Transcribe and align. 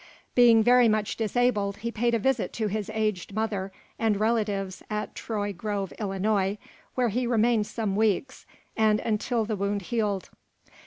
Being 0.33 0.63
very 0.63 0.89
much 0.89 1.15
disabled 1.15 1.77
he 1.77 1.91
paid 1.91 2.15
a 2.15 2.17
visit 2.17 2.53
to 2.53 2.65
his 2.67 2.89
aged 2.91 3.35
mother 3.35 3.71
and 3.99 4.19
relatives 4.19 4.81
at 4.89 5.13
Troy 5.13 5.53
Grove, 5.53 5.93
Illinois, 5.99 6.57
where 6.95 7.09
he 7.09 7.27
remained 7.27 7.67
some 7.67 7.95
weeks 7.95 8.47
and 8.75 8.99
until 8.99 9.45
the 9.45 9.55
wound 9.55 9.83
healed. 9.83 10.31